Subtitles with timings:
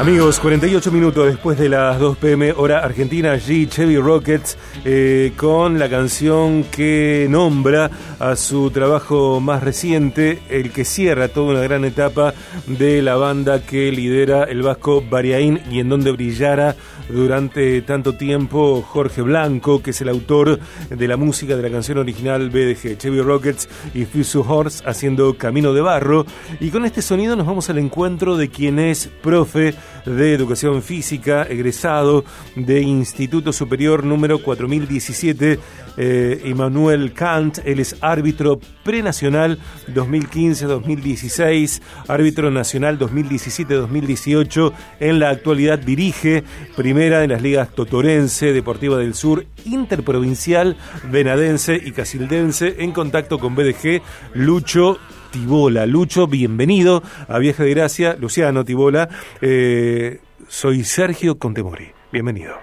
[0.00, 5.78] Amigos, 48 minutos después de las 2 pm, hora argentina, allí Chevy Rockets eh, con
[5.78, 11.84] la canción que nombra a su trabajo más reciente, el que cierra toda una gran
[11.84, 12.34] etapa
[12.66, 16.76] de la banda que lidera el vasco Bariaín y en donde brillara
[17.08, 20.60] durante tanto tiempo Jorge Blanco, que es el autor
[20.90, 25.72] de la música de la canción original BDG, Chevy Rockets y Fusu Horse haciendo Camino
[25.72, 26.26] de Barro.
[26.60, 31.42] Y con este sonido nos vamos al encuentro de quien es profe de Educación Física,
[31.44, 32.24] egresado
[32.56, 35.58] de Instituto Superior número 4017,
[35.96, 37.58] eh, Immanuel Kant.
[37.64, 39.58] Él es árbitro prenacional
[39.94, 44.72] 2015-2016, árbitro nacional 2017-2018.
[45.00, 46.44] En la actualidad dirige
[46.76, 50.76] primera en las ligas Totorense, Deportiva del Sur, Interprovincial,
[51.10, 52.76] Venadense y Casildense.
[52.78, 54.02] En contacto con BDG,
[54.34, 54.98] Lucho
[55.30, 55.86] Tibola.
[55.86, 58.16] Lucho, bienvenido a Vieja de Gracia.
[58.18, 59.08] Luciano Tibola.
[59.40, 61.90] Eh, soy Sergio Contemori.
[62.12, 62.56] Bienvenido.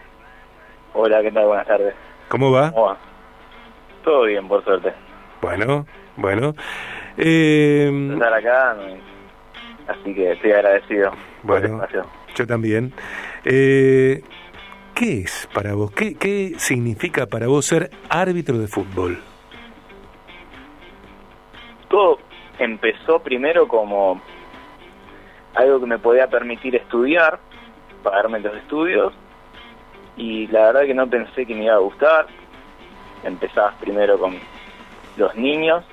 [0.94, 1.46] Hola, ¿qué tal?
[1.46, 1.94] Buenas tardes.
[2.28, 2.72] ¿Cómo va?
[2.72, 2.98] ¿Cómo va?
[4.04, 4.94] Todo bien, por suerte.
[5.42, 5.86] Bueno,
[6.18, 6.54] bueno.
[7.18, 8.78] Eh, Estar acá,
[9.88, 11.12] así que estoy agradecido
[11.46, 11.88] por el bueno,
[12.36, 12.94] yo también.
[13.44, 14.22] Eh,
[14.94, 15.92] ¿Qué es para vos?
[15.92, 19.20] ¿Qué, ¿Qué significa para vos ser árbitro de fútbol?
[21.90, 22.18] Todo
[22.60, 24.22] empezó primero como
[25.56, 27.40] algo que me podía permitir estudiar,
[28.04, 29.14] pagarme los estudios,
[30.16, 32.28] y la verdad que no pensé que me iba a gustar.
[33.24, 34.36] Empezabas primero con
[35.18, 35.84] los niños,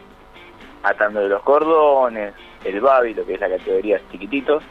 [0.82, 4.62] atando los cordones, el babi, lo que es la categoría chiquititos,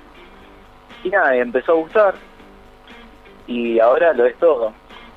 [1.03, 2.16] y nada, empezó a gustar,
[3.47, 4.73] y ahora lo es todo.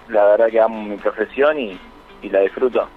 [0.08, 1.78] La verdad que amo mi profesión y,
[2.22, 2.88] y la disfruto.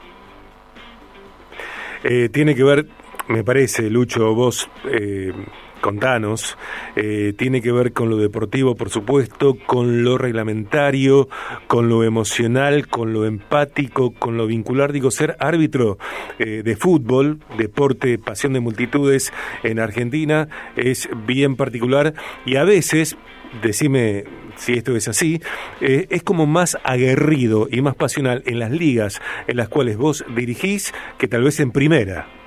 [2.03, 2.85] Eh, tiene que ver,
[3.29, 5.31] me parece, Lucho, vos eh,
[5.79, 6.57] contanos,
[6.95, 11.29] eh, tiene que ver con lo deportivo, por supuesto, con lo reglamentario,
[11.67, 14.91] con lo emocional, con lo empático, con lo vincular.
[14.91, 15.97] Digo, ser árbitro
[16.39, 19.31] eh, de fútbol, deporte, pasión de multitudes
[19.63, 22.13] en Argentina, es bien particular
[22.45, 23.15] y a veces,
[23.61, 24.25] decime
[24.55, 25.39] si esto es así,
[25.81, 30.25] eh, es como más aguerrido y más pasional en las ligas en las cuales vos
[30.35, 32.38] dirigís que tal vez en primera.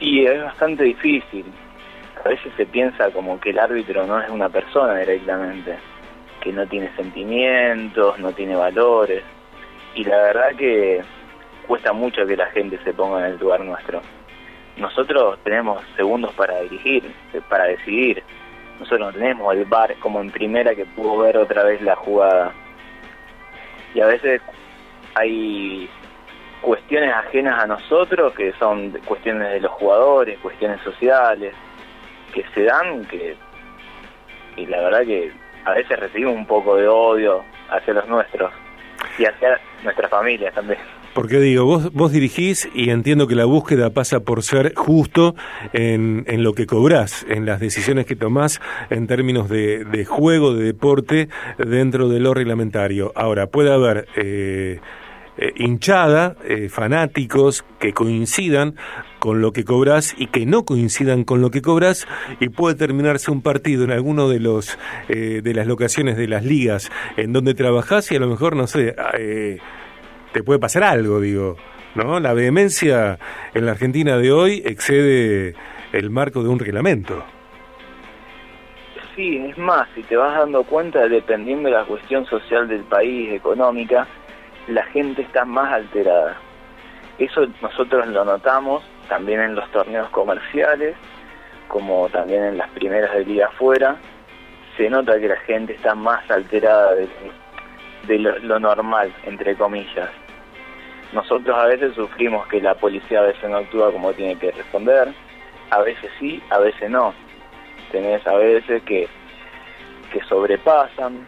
[0.00, 1.44] Y es bastante difícil.
[2.24, 5.78] A veces se piensa como que el árbitro no es una persona directamente,
[6.40, 9.22] que no tiene sentimientos, no tiene valores.
[9.94, 11.02] Y la verdad que
[11.66, 14.02] cuesta mucho que la gente se ponga en el lugar nuestro.
[14.76, 18.22] Nosotros tenemos segundos para dirigir, eh, para decidir.
[18.78, 22.52] Nosotros no tenemos el bar como en primera que pudo ver otra vez la jugada.
[23.94, 24.42] Y a veces
[25.14, 25.88] hay
[26.66, 31.54] cuestiones ajenas a nosotros, que son cuestiones de los jugadores, cuestiones sociales,
[32.34, 33.36] que se dan, que
[34.56, 35.30] y la verdad que
[35.64, 38.50] a veces recibimos un poco de odio hacia los nuestros
[39.16, 40.80] y hacia nuestras familias también.
[41.14, 45.36] Porque digo, vos, vos dirigís y entiendo que la búsqueda pasa por ser justo
[45.72, 48.60] en, en lo que cobrás, en las decisiones que tomás
[48.90, 51.28] en términos de, de juego, de deporte,
[51.58, 53.12] dentro de lo reglamentario.
[53.14, 54.80] Ahora, puede haber eh,
[55.38, 58.74] eh, hinchada, eh, fanáticos que coincidan
[59.18, 62.06] con lo que cobras y que no coincidan con lo que cobras
[62.40, 66.44] y puede terminarse un partido en alguno de los eh, de las locaciones de las
[66.44, 69.58] ligas en donde trabajás y a lo mejor no sé eh,
[70.32, 71.56] te puede pasar algo digo
[71.94, 73.18] no la vehemencia
[73.54, 75.54] en la Argentina de hoy excede
[75.92, 77.24] el marco de un reglamento.
[79.14, 83.32] Sí, es más, si te vas dando cuenta, dependiendo de la cuestión social del país,
[83.32, 84.06] económica,
[84.68, 86.36] la gente está más alterada.
[87.18, 90.96] Eso nosotros lo notamos también en los torneos comerciales,
[91.68, 93.96] como también en las primeras de liga afuera.
[94.76, 100.10] Se nota que la gente está más alterada de, lo, lo normal, entre comillas.
[101.12, 105.08] Nosotros a veces sufrimos que la policía a veces no actúa como tiene que responder,
[105.70, 107.14] a veces sí, a veces no.
[107.90, 109.08] Tenés a veces que,
[110.12, 111.26] que sobrepasan,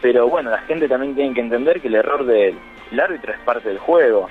[0.00, 2.56] pero bueno, la gente también tiene que entender que el error del
[2.90, 4.28] el árbitro es parte del juego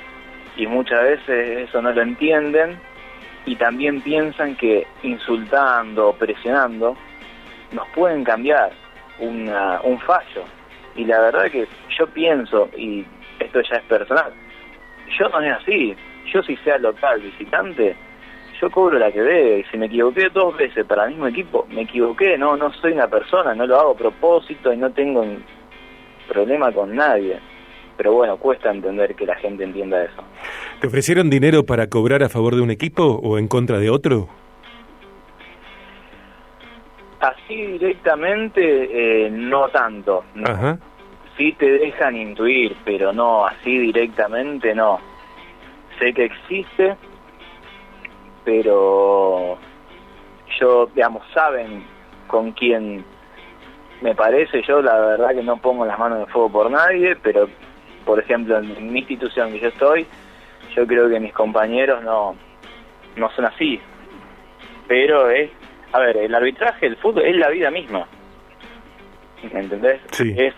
[0.58, 2.78] y muchas veces eso no lo entienden
[3.46, 6.98] y también piensan que insultando o presionando
[7.72, 8.72] nos pueden cambiar
[9.20, 10.44] una, un fallo.
[10.96, 11.68] Y la verdad que
[11.98, 13.06] yo pienso, y
[13.40, 14.34] esto ya es personal,
[15.18, 15.96] yo no es así.
[16.34, 17.96] Yo si sea local, visitante,
[18.62, 19.60] yo cobro la que debe.
[19.60, 22.38] Y si me equivoqué dos veces para el mismo equipo, me equivoqué.
[22.38, 25.26] No, no soy una persona, no lo hago a propósito y no tengo
[26.30, 27.40] problema con nadie.
[27.98, 30.24] Pero bueno, cuesta entender que la gente entienda eso.
[30.80, 34.30] ¿Te ofrecieron dinero para cobrar a favor de un equipo o en contra de otro?
[37.20, 40.24] Así directamente, eh, no tanto.
[40.46, 40.80] Ajá.
[41.38, 45.00] Sí te dejan intuir, pero no, así directamente no.
[46.00, 46.96] Sé que existe,
[48.46, 49.58] pero
[50.58, 51.84] yo, digamos, saben
[52.28, 53.04] con quién
[54.02, 54.62] me parece.
[54.64, 57.48] Yo la verdad que no pongo las manos en el fuego por nadie, pero,
[58.06, 60.06] por ejemplo, en mi institución que yo estoy,
[60.76, 62.36] yo creo que mis compañeros no,
[63.16, 63.80] no son así.
[64.88, 65.52] Pero es,
[65.92, 68.08] a ver, el arbitraje del fútbol es la vida misma.
[69.54, 70.02] ¿Me entendés?
[70.12, 70.34] Sí.
[70.38, 70.54] Es,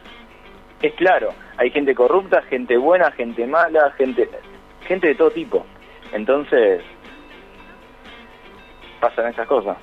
[0.81, 4.29] es claro, hay gente corrupta, gente buena, gente mala, gente,
[4.87, 5.65] gente de todo tipo.
[6.11, 6.81] Entonces,
[8.99, 9.77] pasan esas cosas.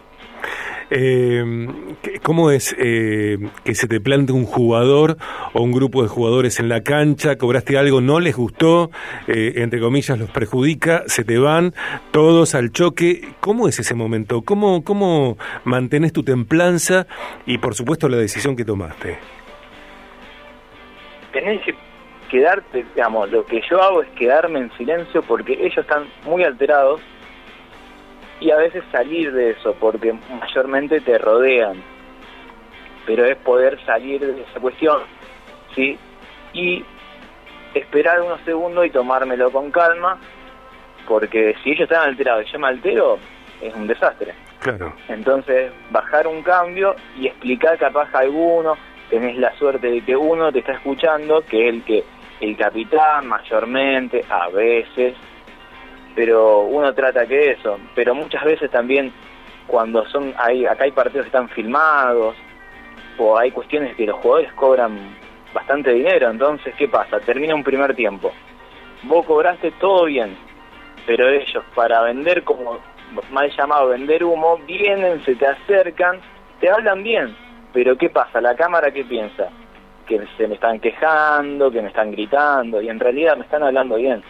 [0.90, 1.68] Eh,
[2.02, 5.16] ¿qué- ¿Cómo es eh, que se te plante un jugador
[5.52, 7.36] o un grupo de jugadores en la cancha?
[7.36, 8.00] ¿Cobraste algo?
[8.00, 8.90] ¿No les gustó?
[9.26, 11.74] Eh, entre comillas, los perjudica, se te van
[12.10, 13.20] todos al choque.
[13.40, 14.42] ¿Cómo es ese momento?
[14.42, 17.06] ¿Cómo, ¿Cómo mantenés tu templanza
[17.46, 19.18] y, por supuesto, la decisión que tomaste?
[21.32, 21.74] tenés que
[22.30, 27.00] quedarte, digamos, lo que yo hago es quedarme en silencio porque ellos están muy alterados
[28.40, 31.82] y a veces salir de eso porque mayormente te rodean.
[33.06, 35.02] Pero es poder salir de esa cuestión,
[35.74, 35.98] ¿sí?
[36.52, 36.84] Y
[37.74, 40.18] esperar unos segundos y tomármelo con calma
[41.06, 43.18] porque si ellos están alterados y yo me altero,
[43.62, 44.34] es un desastre.
[44.60, 44.92] Claro.
[45.08, 48.76] Entonces, bajar un cambio y explicar capaz a alguno,
[49.08, 52.04] tenés la suerte de que uno te está escuchando, que es el que
[52.40, 55.14] el capitán mayormente, a veces,
[56.14, 59.12] pero uno trata que eso, pero muchas veces también
[59.66, 62.34] cuando son hay acá hay partidos que están filmados
[63.18, 65.16] o hay cuestiones que los jugadores cobran
[65.52, 67.20] bastante dinero, entonces ¿qué pasa?
[67.20, 68.32] Termina un primer tiempo.
[69.04, 70.36] Vos cobraste todo bien,
[71.06, 72.78] pero ellos para vender como
[73.30, 76.20] mal llamado vender humo, vienen, se te acercan,
[76.60, 77.34] te hablan bien,
[77.72, 78.40] pero ¿qué pasa?
[78.40, 79.48] La cámara qué piensa?
[80.06, 83.96] Que se me están quejando, que me están gritando, y en realidad me están hablando
[83.96, 84.22] bien,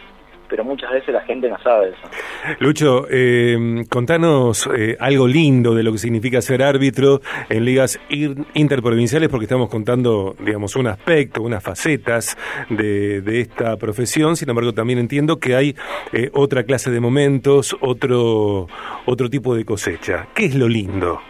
[0.49, 2.57] pero muchas veces la gente no sabe eso.
[2.59, 7.99] Lucho, eh, contanos eh, algo lindo de lo que significa ser árbitro en ligas
[8.53, 12.37] interprovinciales, porque estamos contando, digamos, un aspecto, unas facetas
[12.69, 14.35] de, de esta profesión.
[14.35, 15.75] Sin embargo, también entiendo que hay
[16.11, 18.67] eh, otra clase de momentos, otro,
[19.05, 20.27] otro tipo de cosecha.
[20.33, 21.21] ¿Qué es lo lindo?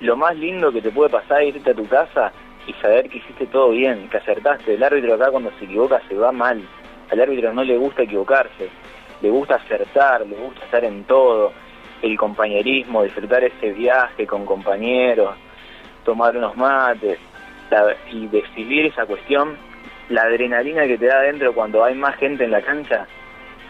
[0.00, 2.32] Lo más lindo que te puede pasar es irte a tu casa
[2.66, 4.74] y saber que hiciste todo bien, que acertaste.
[4.74, 6.62] El árbitro acá cuando se equivoca se va mal.
[7.10, 8.68] Al árbitro no le gusta equivocarse,
[9.20, 11.52] le gusta acertar, le gusta estar en todo.
[12.02, 15.36] El compañerismo, disfrutar ese viaje con compañeros,
[16.04, 17.18] tomar unos mates
[18.10, 19.56] y decidir esa cuestión,
[20.08, 23.06] la adrenalina que te da adentro cuando hay más gente en la cancha.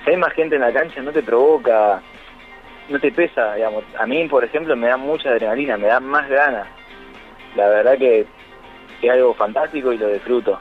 [0.04, 2.00] Si hay más gente en la cancha no te provoca
[2.90, 3.84] no te pesa, digamos.
[3.98, 6.66] A mí, por ejemplo, me da mucha adrenalina, me da más ganas.
[7.54, 8.26] La verdad que
[9.00, 10.60] es algo fantástico y lo disfruto.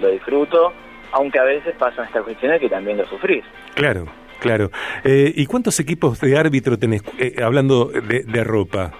[0.00, 0.72] Lo disfruto,
[1.12, 3.44] aunque a veces pasan estas cuestiones que también lo sufrís.
[3.74, 4.06] Claro,
[4.40, 4.70] claro.
[5.04, 8.92] Eh, ¿Y cuántos equipos de árbitro tenés, eh, hablando de, de ropa?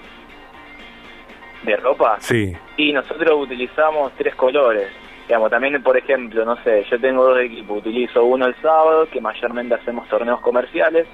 [1.63, 4.89] De ropa, Sí, y nosotros utilizamos tres colores.
[5.29, 7.79] Digamos, también, por ejemplo, no sé, yo tengo dos equipos.
[7.79, 11.07] Utilizo uno el sábado, que mayormente hacemos torneos comerciales,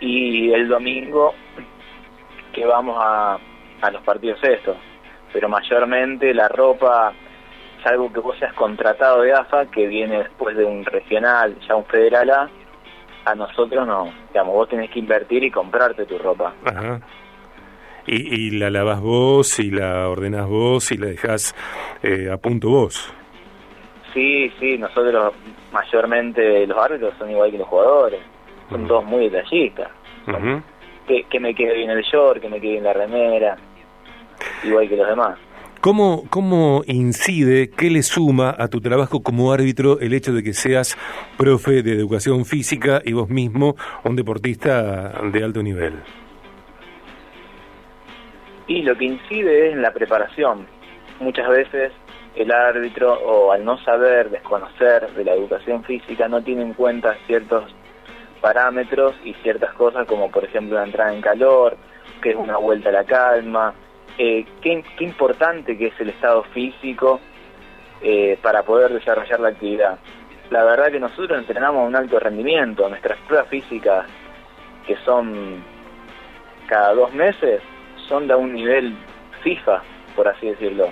[0.00, 1.34] y el domingo,
[2.52, 3.38] que vamos a,
[3.82, 4.76] a los partidos estos.
[5.32, 7.12] Pero mayormente la ropa,
[7.84, 11.84] salvo que vos seas contratado de AFA, que viene después de un regional, ya un
[11.84, 12.50] federal A,
[13.26, 14.12] a nosotros no.
[14.28, 16.52] Digamos, vos tenés que invertir y comprarte tu ropa.
[16.64, 17.00] Ajá.
[18.06, 21.54] Y, y la lavas vos, y la ordenás vos, y la dejás
[22.02, 23.12] eh, a punto vos.
[24.12, 25.34] Sí, sí, nosotros
[25.72, 28.20] mayormente los árbitros son igual que los jugadores,
[28.70, 29.88] son todos muy detallistas.
[31.06, 33.56] Que, que me quede bien el short, que me quede bien la remera,
[34.62, 35.38] igual que los demás.
[35.84, 40.54] ¿Cómo, ¿Cómo incide, qué le suma a tu trabajo como árbitro el hecho de que
[40.54, 40.96] seas
[41.36, 45.92] profe de educación física y vos mismo un deportista de alto nivel?
[48.66, 50.66] Y lo que incide es en la preparación.
[51.20, 51.92] Muchas veces
[52.34, 57.14] el árbitro, o al no saber, desconocer de la educación física, no tiene en cuenta
[57.26, 57.64] ciertos
[58.40, 61.76] parámetros y ciertas cosas como por ejemplo la entrada en calor,
[62.22, 63.74] que es una vuelta a la calma,
[64.18, 67.20] eh, qué, importante que es el estado físico
[68.00, 69.98] eh, para poder desarrollar la actividad.
[70.50, 74.06] La verdad que nosotros entrenamos a un alto rendimiento, nuestras pruebas físicas
[74.86, 75.64] que son
[76.68, 77.60] cada dos meses
[78.08, 78.94] son de un nivel
[79.42, 79.82] FIFA,
[80.14, 80.90] por así decirlo.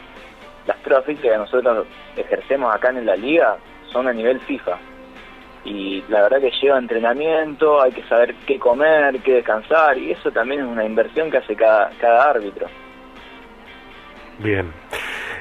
[0.66, 1.86] Las pruebas físicas que nosotros
[2.16, 3.56] ejercemos acá en la liga
[3.92, 4.78] son a nivel FIFA.
[5.64, 10.32] Y la verdad que lleva entrenamiento, hay que saber qué comer, qué descansar, y eso
[10.32, 12.66] también es una inversión que hace cada árbitro.
[14.38, 14.66] Bien.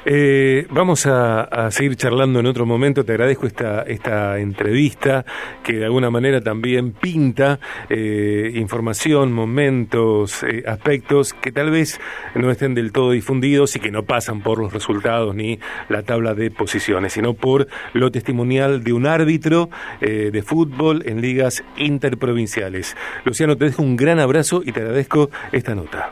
[0.03, 3.05] Eh, vamos a, seguir charlando en otro momento.
[3.05, 5.25] Te agradezco esta, esta entrevista
[5.63, 11.99] que de alguna manera también pinta eh, información, momentos, eh, aspectos que tal vez
[12.33, 16.33] no estén del todo difundidos y que no pasan por los resultados ni la tabla
[16.33, 19.69] de posiciones, sino por lo testimonial de un árbitro
[19.99, 22.95] de fútbol en ligas interprovinciales.
[23.23, 26.11] Luciano, te dejo un gran abrazo y te agradezco esta nota.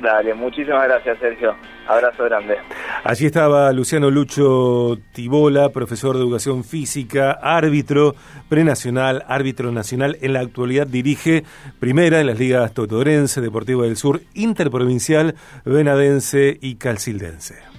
[0.00, 1.54] Dale, muchísimas gracias, Sergio.
[1.86, 2.56] Abrazo grande.
[3.04, 8.14] Allí estaba Luciano Lucho Tibola, profesor de educación física, árbitro
[8.48, 10.16] prenacional, árbitro nacional.
[10.22, 11.44] En la actualidad dirige
[11.80, 17.73] primera en las ligas Totorense, Deportiva del Sur, Interprovincial, Venadense y Calcildense.